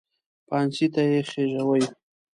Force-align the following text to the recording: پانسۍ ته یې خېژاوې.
پانسۍ 0.47 0.87
ته 0.93 1.01
یې 1.09 1.19
خېژاوې. 1.29 1.83